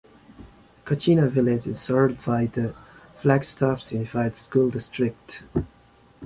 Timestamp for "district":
4.71-5.43